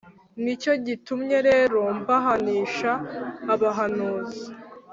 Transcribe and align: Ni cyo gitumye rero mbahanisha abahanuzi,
Ni 0.43 0.53
cyo 0.61 0.73
gitumye 0.85 1.37
rero 1.49 1.79
mbahanisha 1.99 2.91
abahanuzi, 3.53 4.45